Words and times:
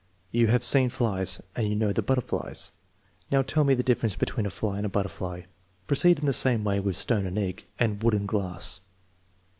You 0.31 0.47
have 0.47 0.63
seen 0.63 0.89
flies? 0.89 1.39
And 1.55 1.67
you 1.67 1.75
know 1.75 1.93
the 1.93 2.01
butterflies! 2.01 2.71
Now, 3.29 3.43
tell 3.43 3.63
me 3.63 3.75
the 3.75 3.83
difference 3.83 4.15
between 4.15 4.47
a 4.47 4.49
fly 4.49 4.77
and 4.77 4.85
a 4.87 4.89
butterfly.' 4.89 5.41
9 5.41 5.47
Proceed 5.85 6.17
in 6.17 6.25
the 6.25 6.33
same 6.33 6.63
way 6.63 6.79
with 6.79 6.97
stone 6.97 7.27
and 7.27 7.37
egg, 7.37 7.65
and 7.77 8.01
wood 8.01 8.15
and 8.15 8.27
glass. 8.27 8.81